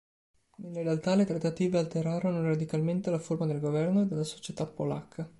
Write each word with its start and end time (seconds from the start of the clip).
Nella 0.55 0.81
realtà, 0.81 1.13
le 1.13 1.25
trattative 1.27 1.77
alterarono 1.77 2.41
radicalmente 2.41 3.11
la 3.11 3.19
forma 3.19 3.45
del 3.45 3.59
governo 3.59 4.01
e 4.01 4.05
della 4.07 4.23
società 4.23 4.65
polacca. 4.65 5.29